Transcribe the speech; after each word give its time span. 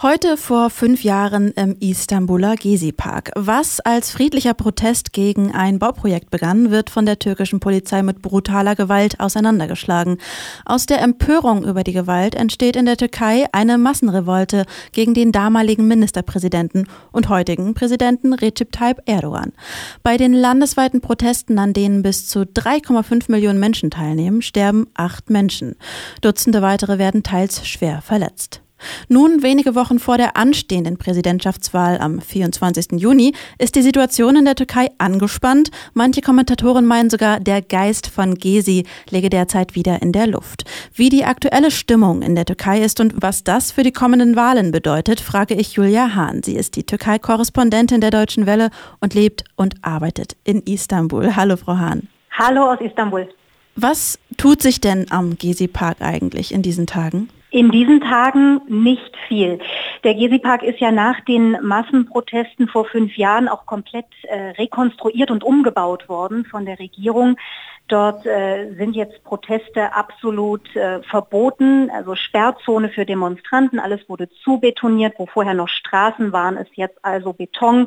Heute 0.00 0.36
vor 0.36 0.70
fünf 0.70 1.02
Jahren 1.02 1.50
im 1.54 1.74
Istanbuler 1.80 2.54
Gezi-Park. 2.54 3.32
Was 3.34 3.80
als 3.80 4.12
friedlicher 4.12 4.54
Protest 4.54 5.12
gegen 5.12 5.52
ein 5.52 5.80
Bauprojekt 5.80 6.30
begann, 6.30 6.70
wird 6.70 6.88
von 6.88 7.04
der 7.04 7.18
türkischen 7.18 7.58
Polizei 7.58 8.04
mit 8.04 8.22
brutaler 8.22 8.76
Gewalt 8.76 9.18
auseinandergeschlagen. 9.18 10.18
Aus 10.64 10.86
der 10.86 11.00
Empörung 11.02 11.64
über 11.64 11.82
die 11.82 11.92
Gewalt 11.92 12.36
entsteht 12.36 12.76
in 12.76 12.86
der 12.86 12.96
Türkei 12.96 13.46
eine 13.50 13.76
Massenrevolte 13.76 14.66
gegen 14.92 15.14
den 15.14 15.32
damaligen 15.32 15.88
Ministerpräsidenten 15.88 16.86
und 17.10 17.28
heutigen 17.28 17.74
Präsidenten 17.74 18.34
Recep 18.34 18.70
Tayyip 18.70 19.02
Erdogan. 19.06 19.52
Bei 20.04 20.16
den 20.16 20.32
landesweiten 20.32 21.00
Protesten, 21.00 21.58
an 21.58 21.72
denen 21.72 22.04
bis 22.04 22.28
zu 22.28 22.42
3,5 22.42 23.32
Millionen 23.32 23.58
Menschen 23.58 23.90
teilnehmen, 23.90 24.42
sterben 24.42 24.86
acht 24.94 25.28
Menschen. 25.28 25.74
Dutzende 26.20 26.62
weitere 26.62 26.98
werden 26.98 27.24
teils 27.24 27.66
schwer 27.66 28.00
verletzt. 28.00 28.62
Nun, 29.08 29.42
wenige 29.42 29.74
Wochen 29.74 29.98
vor 29.98 30.16
der 30.16 30.36
anstehenden 30.36 30.98
Präsidentschaftswahl 30.98 31.98
am 31.98 32.20
24. 32.20 33.00
Juni, 33.00 33.32
ist 33.58 33.74
die 33.74 33.82
Situation 33.82 34.36
in 34.36 34.44
der 34.44 34.54
Türkei 34.54 34.88
angespannt. 34.98 35.70
Manche 35.94 36.20
Kommentatoren 36.20 36.86
meinen 36.86 37.10
sogar, 37.10 37.40
der 37.40 37.62
Geist 37.62 38.06
von 38.06 38.34
Gezi 38.34 38.84
läge 39.10 39.30
derzeit 39.30 39.74
wieder 39.74 40.02
in 40.02 40.12
der 40.12 40.26
Luft. 40.26 40.64
Wie 40.94 41.08
die 41.08 41.24
aktuelle 41.24 41.70
Stimmung 41.70 42.22
in 42.22 42.34
der 42.34 42.44
Türkei 42.44 42.82
ist 42.82 43.00
und 43.00 43.14
was 43.20 43.44
das 43.44 43.72
für 43.72 43.82
die 43.82 43.92
kommenden 43.92 44.36
Wahlen 44.36 44.70
bedeutet, 44.70 45.20
frage 45.20 45.54
ich 45.54 45.72
Julia 45.72 46.14
Hahn. 46.14 46.42
Sie 46.42 46.56
ist 46.56 46.76
die 46.76 46.84
Türkei-Korrespondentin 46.84 48.00
der 48.00 48.10
Deutschen 48.10 48.46
Welle 48.46 48.70
und 49.00 49.14
lebt 49.14 49.44
und 49.56 49.74
arbeitet 49.82 50.36
in 50.44 50.62
Istanbul. 50.62 51.36
Hallo, 51.36 51.56
Frau 51.56 51.76
Hahn. 51.76 52.08
Hallo 52.30 52.72
aus 52.72 52.80
Istanbul. 52.80 53.28
Was 53.74 54.18
tut 54.36 54.62
sich 54.62 54.80
denn 54.80 55.06
am 55.10 55.38
Gezi-Park 55.38 55.98
eigentlich 56.00 56.52
in 56.52 56.62
diesen 56.62 56.86
Tagen? 56.86 57.28
In 57.50 57.70
diesen 57.70 58.02
Tagen 58.02 58.60
nicht 58.68 59.16
viel. 59.26 59.58
Der 60.04 60.14
Gezi-Park 60.14 60.62
ist 60.62 60.80
ja 60.80 60.92
nach 60.92 61.20
den 61.20 61.56
Massenprotesten 61.62 62.68
vor 62.68 62.84
fünf 62.84 63.16
Jahren 63.16 63.48
auch 63.48 63.64
komplett 63.64 64.06
äh, 64.24 64.50
rekonstruiert 64.50 65.30
und 65.30 65.42
umgebaut 65.42 66.10
worden 66.10 66.44
von 66.44 66.66
der 66.66 66.78
Regierung. 66.78 67.38
Dort 67.88 68.26
äh, 68.26 68.74
sind 68.74 68.94
jetzt 68.94 69.24
Proteste 69.24 69.94
absolut 69.94 70.76
äh, 70.76 71.02
verboten, 71.04 71.90
also 71.90 72.14
Sperrzone 72.14 72.90
für 72.90 73.06
Demonstranten. 73.06 73.78
Alles 73.78 74.06
wurde 74.10 74.28
zubetoniert, 74.44 75.14
wo 75.16 75.24
vorher 75.24 75.54
noch 75.54 75.68
Straßen 75.68 76.32
waren, 76.32 76.58
ist 76.58 76.72
jetzt 76.74 77.02
also 77.02 77.32
Beton. 77.32 77.86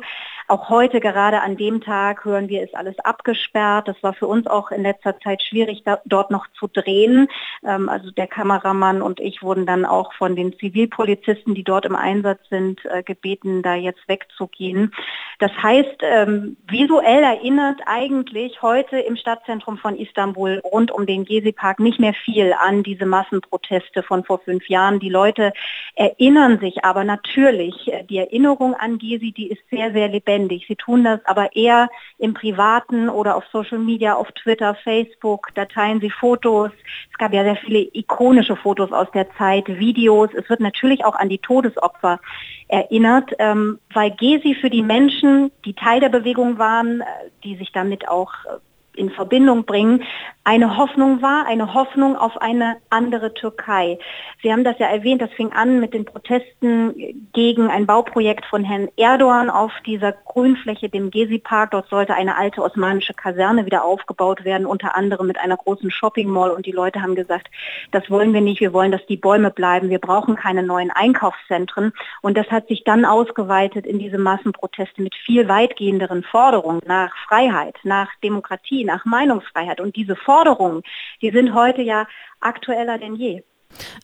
Auch 0.52 0.68
heute, 0.68 1.00
gerade 1.00 1.40
an 1.40 1.56
dem 1.56 1.80
Tag, 1.80 2.26
hören 2.26 2.50
wir, 2.50 2.62
ist 2.62 2.74
alles 2.74 2.98
abgesperrt. 2.98 3.88
Das 3.88 3.96
war 4.02 4.12
für 4.12 4.26
uns 4.26 4.46
auch 4.46 4.70
in 4.70 4.82
letzter 4.82 5.18
Zeit 5.20 5.42
schwierig, 5.42 5.82
da, 5.82 6.00
dort 6.04 6.30
noch 6.30 6.46
zu 6.60 6.66
drehen. 6.66 7.28
Ähm, 7.64 7.88
also 7.88 8.10
der 8.10 8.26
Kameramann 8.26 9.00
und 9.00 9.18
ich 9.18 9.42
wurden 9.42 9.64
dann 9.64 9.86
auch 9.86 10.12
von 10.12 10.36
den 10.36 10.52
Zivilpolizisten, 10.58 11.54
die 11.54 11.64
dort 11.64 11.86
im 11.86 11.96
Einsatz 11.96 12.38
sind, 12.50 12.84
äh, 12.84 13.02
gebeten, 13.02 13.62
da 13.62 13.76
jetzt 13.76 14.06
wegzugehen. 14.08 14.92
Das 15.38 15.52
heißt, 15.52 16.02
ähm, 16.02 16.58
visuell 16.68 17.22
erinnert 17.22 17.80
eigentlich 17.86 18.60
heute 18.60 18.98
im 18.98 19.16
Stadtzentrum 19.16 19.78
von 19.78 19.96
Istanbul 19.96 20.60
rund 20.64 20.90
um 20.90 21.06
den 21.06 21.24
Gezi-Park 21.24 21.80
nicht 21.80 21.98
mehr 21.98 22.12
viel 22.12 22.52
an 22.52 22.82
diese 22.82 23.06
Massenproteste 23.06 24.02
von 24.02 24.22
vor 24.22 24.40
fünf 24.40 24.68
Jahren. 24.68 25.00
Die 25.00 25.08
Leute 25.08 25.54
erinnern 25.94 26.58
sich 26.60 26.84
aber 26.84 27.04
natürlich, 27.04 27.90
äh, 27.90 28.04
die 28.04 28.18
Erinnerung 28.18 28.74
an 28.74 28.98
Gezi, 28.98 29.32
die 29.32 29.50
ist 29.50 29.62
sehr, 29.70 29.92
sehr 29.92 30.08
lebendig. 30.08 30.41
Sie 30.48 30.76
tun 30.76 31.04
das 31.04 31.20
aber 31.24 31.54
eher 31.56 31.88
im 32.18 32.34
Privaten 32.34 33.08
oder 33.08 33.36
auf 33.36 33.44
Social 33.52 33.78
Media, 33.78 34.14
auf 34.14 34.30
Twitter, 34.32 34.74
Facebook, 34.74 35.48
da 35.54 35.64
teilen 35.64 36.00
sie 36.00 36.10
Fotos. 36.10 36.70
Es 37.10 37.18
gab 37.18 37.32
ja 37.32 37.42
sehr 37.44 37.56
viele 37.56 37.88
ikonische 37.92 38.56
Fotos 38.56 38.92
aus 38.92 39.08
der 39.12 39.30
Zeit, 39.36 39.68
Videos. 39.68 40.30
Es 40.34 40.48
wird 40.48 40.60
natürlich 40.60 41.04
auch 41.04 41.14
an 41.14 41.28
die 41.28 41.38
Todesopfer 41.38 42.20
erinnert, 42.68 43.32
ähm, 43.38 43.78
weil 43.92 44.10
Gezi 44.10 44.54
für 44.54 44.70
die 44.70 44.82
Menschen, 44.82 45.50
die 45.64 45.74
Teil 45.74 46.00
der 46.00 46.08
Bewegung 46.08 46.58
waren, 46.58 47.00
äh, 47.00 47.04
die 47.44 47.56
sich 47.56 47.72
damit 47.72 48.08
auch 48.08 48.32
äh, 48.44 48.58
in 48.94 49.10
Verbindung 49.10 49.64
bringen, 49.64 50.04
eine 50.44 50.76
Hoffnung 50.76 51.22
war, 51.22 51.46
eine 51.46 51.72
Hoffnung 51.72 52.16
auf 52.16 52.40
eine 52.40 52.76
andere 52.90 53.32
Türkei. 53.32 53.98
Sie 54.42 54.52
haben 54.52 54.64
das 54.64 54.78
ja 54.78 54.88
erwähnt, 54.88 55.22
das 55.22 55.30
fing 55.32 55.52
an 55.52 55.78
mit 55.78 55.94
den 55.94 56.04
Protesten 56.04 57.30
gegen 57.32 57.68
ein 57.68 57.86
Bauprojekt 57.86 58.44
von 58.46 58.64
Herrn 58.64 58.88
Erdogan 58.96 59.50
auf 59.50 59.72
dieser 59.86 60.10
Grünfläche, 60.12 60.88
dem 60.88 61.12
Gezi-Park. 61.12 61.70
Dort 61.70 61.88
sollte 61.88 62.14
eine 62.14 62.36
alte 62.36 62.60
osmanische 62.60 63.14
Kaserne 63.14 63.66
wieder 63.66 63.84
aufgebaut 63.84 64.44
werden, 64.44 64.66
unter 64.66 64.96
anderem 64.96 65.28
mit 65.28 65.38
einer 65.38 65.56
großen 65.56 65.92
Shopping 65.92 66.28
Mall. 66.28 66.50
Und 66.50 66.66
die 66.66 66.72
Leute 66.72 67.02
haben 67.02 67.14
gesagt, 67.14 67.48
das 67.92 68.10
wollen 68.10 68.34
wir 68.34 68.40
nicht, 68.40 68.60
wir 68.60 68.72
wollen, 68.72 68.90
dass 68.90 69.06
die 69.06 69.16
Bäume 69.16 69.50
bleiben, 69.50 69.90
wir 69.90 70.00
brauchen 70.00 70.34
keine 70.34 70.64
neuen 70.64 70.90
Einkaufszentren. 70.90 71.92
Und 72.20 72.36
das 72.36 72.48
hat 72.50 72.66
sich 72.66 72.82
dann 72.82 73.04
ausgeweitet 73.04 73.86
in 73.86 74.00
diese 74.00 74.18
Massenproteste 74.18 75.02
mit 75.02 75.14
viel 75.14 75.46
weitgehenderen 75.46 76.24
Forderungen 76.24 76.80
nach 76.84 77.16
Freiheit, 77.28 77.76
nach 77.84 78.08
Demokratie, 78.24 78.84
nach 78.84 79.04
Meinungsfreiheit. 79.04 79.80
Und 79.80 79.94
diese 79.94 80.16
Forderungen, 80.32 80.82
die 81.20 81.30
sind 81.30 81.52
heute 81.52 81.82
ja 81.82 82.06
aktueller 82.40 82.96
denn 82.98 83.16
je. 83.16 83.42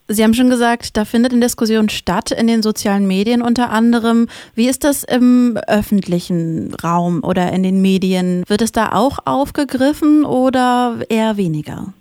Sie 0.08 0.22
haben 0.22 0.34
schon 0.34 0.50
gesagt, 0.50 0.96
da 0.96 1.04
findet 1.04 1.32
eine 1.32 1.40
Diskussion 1.40 1.88
statt 1.88 2.30
in 2.30 2.46
den 2.46 2.62
sozialen 2.62 3.06
Medien 3.06 3.42
unter 3.42 3.70
anderem. 3.70 4.28
Wie 4.54 4.68
ist 4.68 4.84
das 4.84 5.04
im 5.04 5.58
öffentlichen 5.66 6.74
Raum 6.82 7.22
oder 7.22 7.52
in 7.52 7.62
den 7.62 7.80
Medien? 7.80 8.44
Wird 8.46 8.62
es 8.62 8.72
da 8.72 8.92
auch 8.92 9.18
aufgegriffen 9.24 10.24
oder 10.24 10.98
eher 11.08 11.36
weniger? 11.36 11.92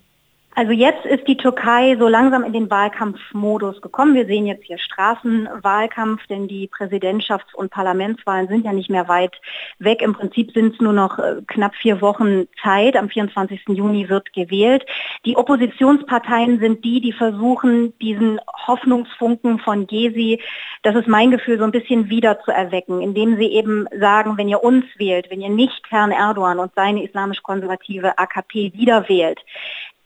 Also 0.57 0.71
jetzt 0.71 1.05
ist 1.05 1.27
die 1.27 1.37
Türkei 1.37 1.95
so 1.99 2.07
langsam 2.07 2.43
in 2.43 2.51
den 2.51 2.71
Wahlkampfmodus 2.71 3.79
gekommen. 3.79 4.15
Wir 4.15 4.25
sehen 4.25 4.47
jetzt 4.47 4.63
hier 4.63 4.79
Straßenwahlkampf, 4.79 6.25
denn 6.25 6.47
die 6.47 6.67
Präsidentschafts- 6.67 7.53
und 7.53 7.69
Parlamentswahlen 7.69 8.47
sind 8.47 8.65
ja 8.65 8.73
nicht 8.73 8.89
mehr 8.89 9.07
weit 9.07 9.39
weg. 9.77 10.01
Im 10.01 10.13
Prinzip 10.13 10.53
sind 10.53 10.73
es 10.73 10.81
nur 10.81 10.93
noch 10.93 11.19
äh, 11.19 11.43
knapp 11.45 11.75
vier 11.75 12.01
Wochen 12.01 12.47
Zeit. 12.63 12.95
Am 12.95 13.07
24. 13.07 13.65
Juni 13.67 14.09
wird 14.09 14.33
gewählt. 14.33 14.83
Die 15.25 15.37
Oppositionsparteien 15.37 16.59
sind 16.59 16.83
die, 16.83 17.01
die 17.01 17.13
versuchen, 17.13 17.95
diesen 17.99 18.41
Hoffnungsfunken 18.65 19.59
von 19.59 19.85
Gezi, 19.85 20.41
das 20.81 20.95
ist 20.95 21.07
mein 21.07 21.29
Gefühl, 21.29 21.59
so 21.59 21.65
ein 21.65 21.71
bisschen 21.71 22.09
wieder 22.09 22.39
zu 22.39 22.49
erwecken, 22.49 23.01
indem 23.01 23.37
sie 23.37 23.51
eben 23.51 23.85
sagen, 23.99 24.39
wenn 24.39 24.49
ihr 24.49 24.63
uns 24.63 24.85
wählt, 24.97 25.29
wenn 25.29 25.41
ihr 25.41 25.49
nicht 25.49 25.83
Herrn 25.89 26.09
Erdogan 26.09 26.57
und 26.57 26.71
seine 26.75 27.03
islamisch-konservative 27.03 28.17
AKP 28.17 28.73
wieder 28.73 29.07
wählt, 29.07 29.39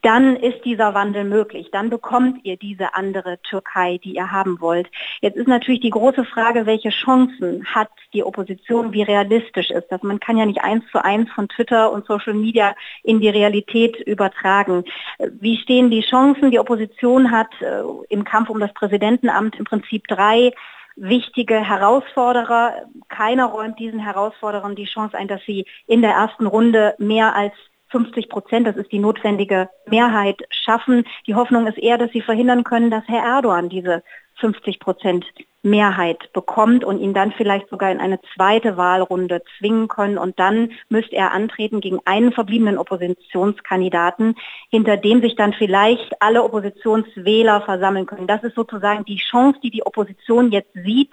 dann 0.01 0.35
ist 0.35 0.65
dieser 0.65 0.93
Wandel 0.93 1.23
möglich. 1.23 1.69
Dann 1.71 1.89
bekommt 1.89 2.43
ihr 2.43 2.57
diese 2.57 2.95
andere 2.95 3.39
Türkei, 3.41 3.99
die 4.03 4.15
ihr 4.15 4.31
haben 4.31 4.59
wollt. 4.59 4.89
Jetzt 5.21 5.37
ist 5.37 5.47
natürlich 5.47 5.81
die 5.81 5.89
große 5.89 6.25
Frage, 6.25 6.65
welche 6.65 6.89
Chancen 6.89 7.65
hat 7.65 7.89
die 8.13 8.23
Opposition, 8.23 8.93
wie 8.93 9.03
realistisch 9.03 9.69
ist 9.69 9.87
das? 9.91 10.01
Man 10.03 10.19
kann 10.19 10.37
ja 10.37 10.45
nicht 10.45 10.63
eins 10.63 10.83
zu 10.91 11.03
eins 11.03 11.29
von 11.31 11.47
Twitter 11.47 11.91
und 11.91 12.05
Social 12.05 12.33
Media 12.33 12.75
in 13.03 13.19
die 13.19 13.29
Realität 13.29 13.95
übertragen. 13.99 14.83
Wie 15.19 15.57
stehen 15.57 15.91
die 15.91 16.01
Chancen? 16.01 16.51
Die 16.51 16.59
Opposition 16.59 17.31
hat 17.31 17.49
äh, 17.61 17.81
im 18.09 18.23
Kampf 18.23 18.49
um 18.49 18.59
das 18.59 18.73
Präsidentenamt 18.73 19.57
im 19.57 19.65
Prinzip 19.65 20.07
drei 20.07 20.51
wichtige 20.95 21.55
Herausforderer. 21.55 22.73
Keiner 23.07 23.45
räumt 23.45 23.79
diesen 23.79 23.99
Herausforderern 23.99 24.75
die 24.75 24.85
Chance 24.85 25.17
ein, 25.17 25.27
dass 25.27 25.41
sie 25.45 25.65
in 25.87 26.01
der 26.01 26.11
ersten 26.11 26.47
Runde 26.47 26.95
mehr 26.97 27.35
als 27.35 27.53
50 27.91 28.29
Prozent, 28.29 28.67
das 28.67 28.77
ist 28.77 28.91
die 28.91 28.99
notwendige 28.99 29.69
Mehrheit, 29.87 30.41
schaffen. 30.49 31.05
Die 31.27 31.35
Hoffnung 31.35 31.67
ist 31.67 31.77
eher, 31.77 31.97
dass 31.97 32.11
sie 32.11 32.21
verhindern 32.21 32.63
können, 32.63 32.89
dass 32.89 33.07
Herr 33.07 33.23
Erdogan 33.23 33.69
diese 33.69 34.03
50 34.39 34.79
Prozent 34.79 35.25
Mehrheit 35.63 36.33
bekommt 36.33 36.83
und 36.83 36.99
ihn 36.99 37.13
dann 37.13 37.31
vielleicht 37.31 37.69
sogar 37.69 37.91
in 37.91 37.99
eine 37.99 38.19
zweite 38.33 38.77
Wahlrunde 38.77 39.43
zwingen 39.57 39.87
können. 39.87 40.17
Und 40.17 40.39
dann 40.39 40.71
müsste 40.89 41.15
er 41.15 41.33
antreten 41.33 41.81
gegen 41.81 41.99
einen 42.05 42.31
verbliebenen 42.31 42.79
Oppositionskandidaten, 42.79 44.35
hinter 44.69 44.97
dem 44.97 45.21
sich 45.21 45.35
dann 45.35 45.53
vielleicht 45.53 46.19
alle 46.19 46.43
Oppositionswähler 46.43 47.61
versammeln 47.61 48.07
können. 48.07 48.27
Das 48.27 48.43
ist 48.43 48.55
sozusagen 48.55 49.05
die 49.05 49.17
Chance, 49.17 49.59
die 49.61 49.69
die 49.69 49.85
Opposition 49.85 50.51
jetzt 50.51 50.73
sieht 50.73 51.11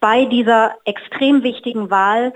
bei 0.00 0.24
dieser 0.24 0.74
extrem 0.84 1.42
wichtigen 1.42 1.90
Wahl, 1.90 2.32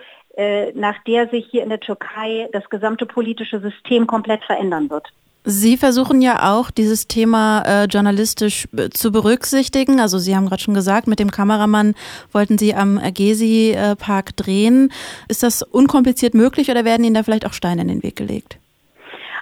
nach 0.74 1.02
der 1.06 1.28
sich 1.28 1.46
hier 1.50 1.62
in 1.62 1.70
der 1.70 1.80
Türkei 1.80 2.48
das 2.52 2.68
gesamte 2.68 3.06
politische 3.06 3.58
System 3.60 4.06
komplett 4.06 4.44
verändern 4.44 4.90
wird. 4.90 5.10
Sie 5.48 5.76
versuchen 5.76 6.22
ja 6.22 6.52
auch, 6.52 6.72
dieses 6.72 7.06
Thema 7.06 7.62
äh, 7.62 7.84
journalistisch 7.84 8.66
äh, 8.76 8.90
zu 8.90 9.12
berücksichtigen. 9.12 10.00
Also 10.00 10.18
Sie 10.18 10.34
haben 10.34 10.46
gerade 10.46 10.60
schon 10.60 10.74
gesagt, 10.74 11.06
mit 11.06 11.20
dem 11.20 11.30
Kameramann 11.30 11.94
wollten 12.32 12.58
Sie 12.58 12.74
am 12.74 13.00
Gezi-Park 13.00 14.30
äh, 14.30 14.32
drehen. 14.34 14.92
Ist 15.28 15.44
das 15.44 15.62
unkompliziert 15.62 16.34
möglich 16.34 16.68
oder 16.68 16.84
werden 16.84 17.04
Ihnen 17.04 17.14
da 17.14 17.22
vielleicht 17.22 17.46
auch 17.46 17.52
Steine 17.52 17.82
in 17.82 17.88
den 17.88 18.02
Weg 18.02 18.16
gelegt? 18.16 18.58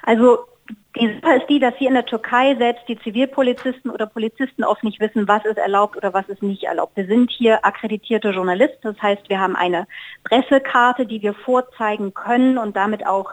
Also 0.03 0.41
Die 0.97 1.21
Sache 1.21 1.39
ist 1.39 1.51
die, 1.51 1.59
dass 1.59 1.75
hier 1.77 1.89
in 1.89 1.95
der 1.95 2.07
Türkei 2.07 2.55
selbst 2.55 2.85
die 2.87 2.99
Zivilpolizisten 3.01 3.91
oder 3.91 4.07
Polizisten 4.07 4.63
oft 4.63 4.85
nicht 4.85 5.01
wissen, 5.01 5.27
was 5.27 5.45
ist 5.45 5.59
erlaubt 5.59 5.97
oder 5.97 6.15
was 6.15 6.29
ist 6.29 6.43
nicht 6.43 6.63
erlaubt. 6.63 6.97
Wir 6.97 7.07
sind 7.07 7.33
hier 7.33 7.65
akkreditierte 7.65 8.31
Journalisten, 8.31 8.79
das 8.83 9.03
heißt, 9.03 9.29
wir 9.29 9.41
haben 9.41 9.57
eine 9.57 9.89
Pressekarte, 10.23 11.05
die 11.05 11.21
wir 11.21 11.35
vorzeigen 11.35 12.15
können 12.15 12.59
und 12.59 12.77
damit 12.77 13.07
auch 13.07 13.33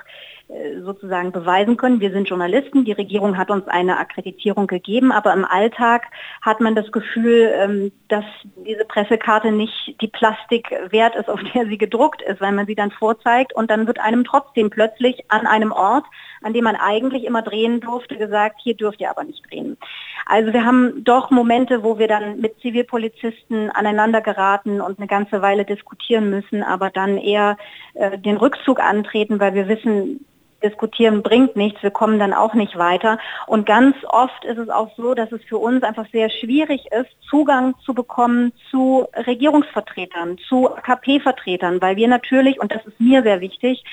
äh, 0.52 0.82
sozusagen 0.82 1.32
beweisen 1.32 1.78
können. 1.78 2.02
Wir 2.02 2.12
sind 2.12 2.28
Journalisten, 2.28 2.84
die 2.84 2.92
Regierung 2.92 3.38
hat 3.38 3.50
uns 3.50 3.68
eine 3.68 4.00
Akkreditierung 4.00 4.68
gegeben, 4.68 5.12
aber 5.12 5.32
im 5.32 5.46
Alltag 5.46 6.08
hat 6.42 6.60
man 6.60 6.76
das 6.76 6.92
Gefühl, 6.92 7.54
ähm, 7.56 7.92
dass 8.10 8.26
diese 8.66 8.84
Pressekarte 8.84 9.52
nicht 9.52 9.96
die 10.02 10.10
Plastik 10.10 10.70
wert 10.90 11.16
ist, 11.16 11.30
auf 11.30 11.40
der 11.54 11.68
sie 11.68 11.78
gedruckt 11.78 12.22
ist, 12.22 12.42
weil 12.42 12.52
man 12.52 12.66
sie 12.66 12.76
dann 12.76 12.92
vorzeigt 12.92 13.54
und 13.54 13.72
dann 13.72 13.88
wird 13.88 14.00
einem 14.00 14.26
trotzdem 14.26 14.70
plötzlich 14.70 15.24
an 15.30 15.48
einem 15.48 15.72
Ort, 15.72 16.06
an 16.42 16.54
dem 16.54 16.66
man 16.66 16.76
eigentlich 16.76 17.24
immer 17.24 17.44
drehen 17.52 17.82
durfte, 17.82 18.18
gesagt, 18.18 18.60
hier 18.64 18.76
dürft 18.76 19.02
ihr 19.02 19.10
aber 19.10 19.24
nicht 19.24 19.44
drehen. 19.50 19.78
Also 20.26 20.54
wir 20.54 20.66
haben 20.66 21.04
doch 21.04 21.30
Momente, 21.30 21.84
wo 21.84 22.00
wir 22.00 22.08
dann 22.08 22.40
mit 22.40 22.60
Zivilpolizisten 22.62 23.70
aneinander 23.70 24.22
geraten 24.22 24.82
und 24.82 24.98
eine 25.00 25.08
ganze 25.08 25.42
Weile 25.42 25.66
diskutieren 25.66 26.30
müssen, 26.30 26.64
aber 26.64 26.90
dann 26.90 27.18
eher 27.18 27.58
äh, 27.96 28.18
den 28.18 28.38
Rückzug 28.38 28.80
antreten, 28.80 29.40
weil 29.40 29.54
wir 29.54 29.68
wissen, 29.68 30.26
diskutieren 30.64 31.24
bringt 31.24 31.56
nichts, 31.56 31.82
wir 31.82 31.92
kommen 31.92 32.20
dann 32.20 32.34
auch 32.34 32.54
nicht 32.54 32.78
weiter. 32.78 33.18
Und 33.48 33.66
ganz 33.66 33.96
oft 34.08 34.46
ist 34.46 34.58
es 34.58 34.70
auch 34.70 34.90
so, 34.96 35.14
dass 35.14 35.32
es 35.32 35.44
für 35.44 35.58
uns 35.58 35.84
einfach 35.84 36.06
sehr 36.12 36.30
schwierig 36.30 36.86
ist, 36.92 37.10
Zugang 37.30 37.76
zu 37.84 37.94
bekommen 37.94 38.54
zu 38.70 39.08
Regierungsvertretern, 39.16 40.38
zu 40.48 40.74
AKP-Vertretern, 40.76 41.82
weil 41.82 41.96
wir 41.96 42.08
natürlich, 42.08 42.62
und 42.62 42.72
das 42.72 42.86
ist 42.86 43.00
mir 43.00 43.24
sehr 43.24 43.42
wichtig, 43.42 43.84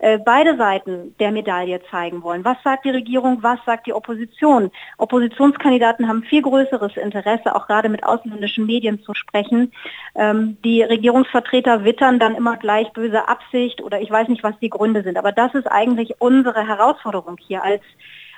äh, 0.00 0.18
beide 0.18 0.56
Seiten 0.56 1.14
der 1.20 1.30
Medaille 1.30 1.80
zeigen 1.90 2.22
wollen. 2.22 2.44
Was 2.44 2.56
sagt 2.64 2.86
die 2.86 2.90
Regierung, 2.90 3.42
was 3.42 3.58
sagt 3.66 3.86
die 3.86 3.92
Opposition? 3.92 4.70
Oppositionskandidaten 4.96 6.08
haben 6.08 6.22
viel 6.22 6.40
größeres 6.40 6.96
Interesse, 6.96 7.54
auch 7.54 7.66
gerade 7.66 7.90
mit 7.90 8.02
ausländischen 8.02 8.64
Medien 8.64 9.02
zu 9.02 9.12
sprechen. 9.12 9.72
Ähm, 10.14 10.56
die 10.64 10.82
Regierungsvertreter 10.82 11.84
wittern 11.84 12.18
dann 12.18 12.34
immer 12.34 12.56
gleich 12.56 12.90
böse 12.92 13.28
Absicht 13.28 13.82
oder 13.82 14.00
ich 14.00 14.10
weiß 14.10 14.28
nicht, 14.28 14.42
was 14.42 14.58
die 14.58 14.70
Gründe 14.70 15.02
sind. 15.02 15.18
Aber 15.18 15.32
das 15.32 15.54
ist 15.54 15.66
eigentlich 15.66 16.14
unsere 16.18 16.66
Herausforderung 16.66 17.36
hier 17.38 17.62
als 17.62 17.82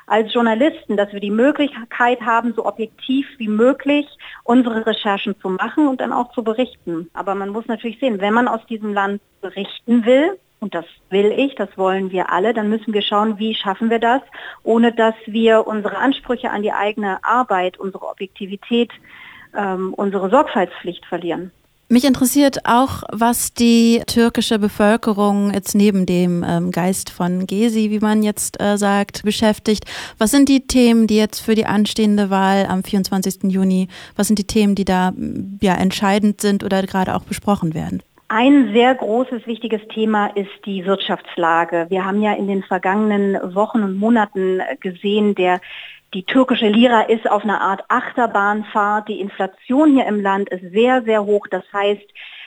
als 0.08 0.34
Journalisten, 0.34 0.96
dass 0.96 1.12
wir 1.12 1.20
die 1.20 1.30
Möglichkeit 1.30 2.20
haben, 2.22 2.54
so 2.54 2.66
objektiv 2.66 3.26
wie 3.38 3.46
möglich 3.46 4.06
unsere 4.42 4.84
Recherchen 4.84 5.40
zu 5.40 5.48
machen 5.48 5.86
und 5.86 6.00
dann 6.00 6.12
auch 6.12 6.32
zu 6.32 6.42
berichten. 6.42 7.08
Aber 7.14 7.36
man 7.36 7.50
muss 7.50 7.66
natürlich 7.66 8.00
sehen, 8.00 8.20
wenn 8.20 8.34
man 8.34 8.48
aus 8.48 8.66
diesem 8.66 8.92
Land 8.92 9.22
berichten 9.40 10.04
will, 10.04 10.36
und 10.62 10.74
das 10.74 10.84
will 11.10 11.32
ich, 11.36 11.56
das 11.56 11.68
wollen 11.76 12.12
wir 12.12 12.30
alle, 12.30 12.54
dann 12.54 12.68
müssen 12.68 12.94
wir 12.94 13.02
schauen, 13.02 13.38
wie 13.38 13.54
schaffen 13.54 13.90
wir 13.90 13.98
das, 13.98 14.22
ohne 14.62 14.92
dass 14.92 15.14
wir 15.26 15.66
unsere 15.66 15.98
Ansprüche 15.98 16.50
an 16.50 16.62
die 16.62 16.72
eigene 16.72 17.22
Arbeit, 17.24 17.78
unsere 17.78 18.08
Objektivität, 18.08 18.90
ähm, 19.56 19.92
unsere 19.92 20.30
Sorgfaltspflicht 20.30 21.04
verlieren. 21.06 21.50
Mich 21.88 22.04
interessiert 22.04 22.64
auch, 22.64 23.02
was 23.10 23.52
die 23.52 24.02
türkische 24.06 24.58
Bevölkerung 24.58 25.52
jetzt 25.52 25.74
neben 25.74 26.06
dem 26.06 26.42
ähm, 26.48 26.70
Geist 26.70 27.10
von 27.10 27.46
Gezi, 27.46 27.90
wie 27.90 27.98
man 27.98 28.22
jetzt 28.22 28.62
äh, 28.62 28.78
sagt, 28.78 29.24
beschäftigt. 29.24 29.84
Was 30.16 30.30
sind 30.30 30.48
die 30.48 30.66
Themen, 30.66 31.06
die 31.06 31.16
jetzt 31.16 31.40
für 31.40 31.54
die 31.54 31.66
anstehende 31.66 32.30
Wahl 32.30 32.66
am 32.66 32.82
24. 32.82 33.52
Juni, 33.52 33.88
was 34.16 34.28
sind 34.28 34.38
die 34.38 34.46
Themen, 34.46 34.74
die 34.74 34.86
da 34.86 35.12
ja 35.60 35.74
entscheidend 35.74 36.40
sind 36.40 36.64
oder 36.64 36.82
gerade 36.84 37.14
auch 37.14 37.24
besprochen 37.24 37.74
werden? 37.74 38.02
Ein 38.34 38.72
sehr 38.72 38.94
großes, 38.94 39.46
wichtiges 39.46 39.86
Thema 39.88 40.28
ist 40.28 40.64
die 40.64 40.86
Wirtschaftslage. 40.86 41.84
Wir 41.90 42.06
haben 42.06 42.22
ja 42.22 42.32
in 42.32 42.48
den 42.48 42.62
vergangenen 42.62 43.54
Wochen 43.54 43.82
und 43.82 43.98
Monaten 43.98 44.62
gesehen, 44.80 45.34
der 45.34 45.60
die 46.14 46.22
türkische 46.22 46.68
Lira 46.68 47.02
ist 47.02 47.30
auf 47.30 47.44
einer 47.44 47.60
Art 47.60 47.84
Achterbahnfahrt. 47.88 49.08
Die 49.08 49.20
Inflation 49.20 49.92
hier 49.92 50.06
im 50.06 50.22
Land 50.22 50.48
ist 50.48 50.72
sehr, 50.72 51.02
sehr 51.02 51.26
hoch. 51.26 51.46
Das 51.50 51.62
heißt, 51.74 52.00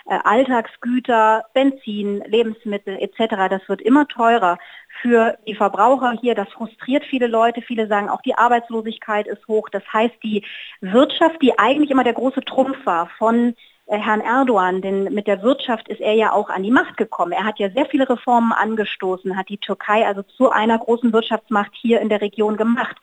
äh, 0.07 0.17
Alltagsgüter, 0.23 1.43
Benzin, 1.53 2.23
Lebensmittel 2.25 2.97
etc., 2.97 3.47
das 3.47 3.69
wird 3.69 3.83
immer 3.83 4.07
teurer 4.07 4.57
für 5.03 5.37
die 5.45 5.53
Verbraucher 5.53 6.17
hier. 6.19 6.33
Das 6.33 6.49
frustriert 6.49 7.05
viele 7.05 7.27
Leute. 7.27 7.61
Viele 7.61 7.85
sagen 7.85 8.09
auch, 8.09 8.23
die 8.23 8.35
Arbeitslosigkeit 8.35 9.27
ist 9.27 9.47
hoch. 9.47 9.69
Das 9.69 9.83
heißt, 9.93 10.15
die 10.23 10.43
Wirtschaft, 10.81 11.43
die 11.43 11.59
eigentlich 11.59 11.91
immer 11.91 12.03
der 12.03 12.13
große 12.13 12.41
Trumpf 12.41 12.83
war 12.87 13.07
von 13.19 13.49
äh, 13.49 13.74
Herrn 13.87 14.21
Erdogan, 14.21 14.81
denn 14.81 15.03
mit 15.13 15.27
der 15.27 15.43
Wirtschaft 15.43 15.87
ist 15.89 16.01
er 16.01 16.13
ja 16.13 16.31
auch 16.31 16.49
an 16.49 16.63
die 16.63 16.71
Macht 16.71 16.97
gekommen. 16.97 17.31
Er 17.31 17.43
hat 17.43 17.59
ja 17.59 17.69
sehr 17.69 17.85
viele 17.85 18.09
Reformen 18.09 18.51
angestoßen, 18.51 19.37
hat 19.37 19.49
die 19.49 19.59
Türkei 19.59 20.05
also 20.07 20.23
zu 20.23 20.49
einer 20.49 20.79
großen 20.79 21.13
Wirtschaftsmacht 21.13 21.71
hier 21.73 22.01
in 22.01 22.09
der 22.09 22.21
Region 22.21 22.57
gemacht. 22.57 22.97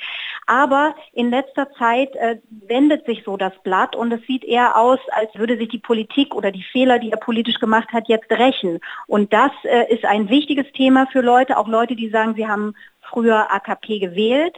Aber 0.46 0.96
in 1.12 1.30
letzter 1.30 1.72
Zeit 1.74 2.14
äh, 2.16 2.38
wendet 2.50 3.06
sich 3.06 3.22
so 3.24 3.36
das 3.36 3.52
Blatt 3.62 3.94
und 3.94 4.10
es 4.10 4.22
sieht 4.26 4.42
eher 4.42 4.76
aus, 4.76 4.98
als 5.12 5.32
würde 5.36 5.56
sich 5.56 5.68
die 5.68 5.78
Politik 5.78 6.34
oder 6.34 6.50
die 6.50 6.64
Fehler, 6.64 6.98
die 6.98 7.12
er 7.12 7.18
politisch 7.18 7.60
gemacht 7.60 7.92
hat, 7.92 8.08
jetzt 8.08 8.30
rächen. 8.30 8.80
Und 9.06 9.32
das 9.32 9.52
äh, 9.62 9.92
ist 9.94 10.04
ein 10.04 10.28
wichtiges 10.28 10.66
Thema 10.72 11.06
für 11.12 11.20
Leute, 11.20 11.58
auch 11.58 11.68
Leute, 11.68 11.94
die 11.94 12.10
sagen, 12.10 12.34
sie 12.34 12.48
haben 12.48 12.74
früher 13.02 13.52
AKP 13.52 14.00
gewählt 14.00 14.56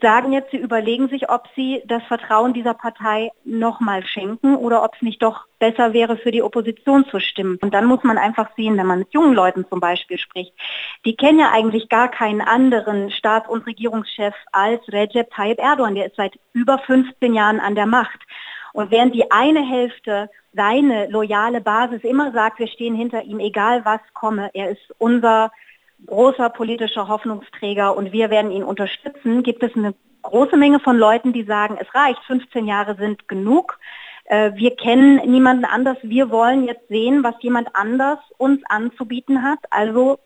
sagen 0.00 0.32
jetzt, 0.32 0.50
sie 0.50 0.56
überlegen 0.56 1.08
sich, 1.08 1.28
ob 1.30 1.48
sie 1.54 1.82
das 1.86 2.02
Vertrauen 2.04 2.52
dieser 2.52 2.74
Partei 2.74 3.30
nochmal 3.44 4.04
schenken 4.06 4.56
oder 4.56 4.82
ob 4.82 4.94
es 4.94 5.02
nicht 5.02 5.22
doch 5.22 5.46
besser 5.58 5.92
wäre, 5.92 6.16
für 6.16 6.30
die 6.30 6.42
Opposition 6.42 7.04
zu 7.06 7.20
stimmen. 7.20 7.58
Und 7.60 7.74
dann 7.74 7.86
muss 7.86 8.04
man 8.04 8.18
einfach 8.18 8.50
sehen, 8.56 8.76
wenn 8.76 8.86
man 8.86 9.00
mit 9.00 9.12
jungen 9.12 9.34
Leuten 9.34 9.66
zum 9.68 9.80
Beispiel 9.80 10.18
spricht, 10.18 10.52
die 11.04 11.16
kennen 11.16 11.38
ja 11.38 11.50
eigentlich 11.52 11.88
gar 11.88 12.10
keinen 12.10 12.40
anderen 12.40 13.10
Staats- 13.10 13.48
und 13.48 13.66
Regierungschef 13.66 14.34
als 14.52 14.80
Recep 14.88 15.30
Tayyip 15.30 15.58
Erdogan. 15.58 15.94
Der 15.94 16.06
ist 16.06 16.16
seit 16.16 16.38
über 16.52 16.78
15 16.78 17.34
Jahren 17.34 17.60
an 17.60 17.74
der 17.74 17.86
Macht. 17.86 18.20
Und 18.72 18.90
während 18.90 19.14
die 19.14 19.30
eine 19.30 19.66
Hälfte 19.68 20.30
seine 20.52 21.08
loyale 21.08 21.60
Basis 21.60 22.02
immer 22.02 22.32
sagt, 22.32 22.58
wir 22.58 22.68
stehen 22.68 22.94
hinter 22.94 23.22
ihm, 23.22 23.40
egal 23.40 23.84
was 23.84 24.00
komme, 24.14 24.50
er 24.54 24.70
ist 24.70 24.94
unser 24.98 25.50
großer 26.06 26.50
politischer 26.50 27.08
Hoffnungsträger 27.08 27.96
und 27.96 28.12
wir 28.12 28.30
werden 28.30 28.50
ihn 28.50 28.64
unterstützen, 28.64 29.42
gibt 29.42 29.62
es 29.62 29.74
eine 29.74 29.94
große 30.22 30.56
Menge 30.56 30.80
von 30.80 30.96
Leuten, 30.96 31.32
die 31.32 31.44
sagen, 31.44 31.78
es 31.80 31.92
reicht, 31.94 32.22
15 32.26 32.66
Jahre 32.66 32.96
sind 32.96 33.28
genug. 33.28 33.78
Äh, 34.24 34.52
wir 34.54 34.76
kennen 34.76 35.16
niemanden 35.30 35.64
anders. 35.64 35.96
Wir 36.02 36.30
wollen 36.30 36.64
jetzt 36.64 36.88
sehen, 36.88 37.22
was 37.24 37.34
jemand 37.40 37.74
anders 37.74 38.18
uns 38.36 38.60
anzubieten 38.68 39.42
hat. 39.42 39.60
Also 39.70 40.18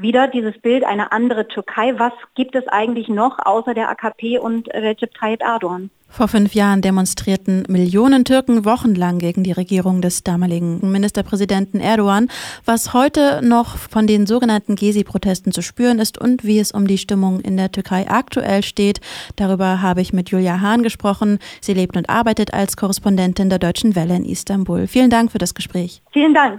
wieder 0.00 0.28
dieses 0.28 0.58
Bild, 0.58 0.84
eine 0.84 1.12
andere 1.12 1.48
Türkei. 1.48 1.98
Was 1.98 2.12
gibt 2.34 2.54
es 2.54 2.66
eigentlich 2.68 3.08
noch 3.08 3.38
außer 3.38 3.74
der 3.74 3.90
AKP 3.90 4.38
und 4.38 4.68
Recep 4.68 5.14
Tayyip 5.14 5.42
Erdogan? 5.42 5.90
Vor 6.12 6.26
fünf 6.26 6.54
Jahren 6.54 6.82
demonstrierten 6.82 7.62
Millionen 7.68 8.24
Türken 8.24 8.64
wochenlang 8.64 9.20
gegen 9.20 9.44
die 9.44 9.52
Regierung 9.52 10.02
des 10.02 10.24
damaligen 10.24 10.90
Ministerpräsidenten 10.90 11.78
Erdogan. 11.78 12.28
Was 12.64 12.92
heute 12.92 13.40
noch 13.44 13.76
von 13.76 14.08
den 14.08 14.26
sogenannten 14.26 14.74
Gezi-Protesten 14.74 15.52
zu 15.52 15.62
spüren 15.62 16.00
ist 16.00 16.18
und 16.18 16.42
wie 16.44 16.58
es 16.58 16.72
um 16.72 16.88
die 16.88 16.98
Stimmung 16.98 17.40
in 17.40 17.56
der 17.56 17.70
Türkei 17.70 18.10
aktuell 18.10 18.64
steht, 18.64 19.00
darüber 19.36 19.82
habe 19.82 20.00
ich 20.00 20.12
mit 20.12 20.30
Julia 20.30 20.60
Hahn 20.60 20.82
gesprochen. 20.82 21.38
Sie 21.60 21.74
lebt 21.74 21.96
und 21.96 22.10
arbeitet 22.10 22.52
als 22.52 22.76
Korrespondentin 22.76 23.48
der 23.48 23.60
Deutschen 23.60 23.94
Welle 23.94 24.16
in 24.16 24.24
Istanbul. 24.24 24.88
Vielen 24.88 25.10
Dank 25.10 25.30
für 25.30 25.38
das 25.38 25.54
Gespräch. 25.54 26.02
Vielen 26.12 26.34
Dank. 26.34 26.58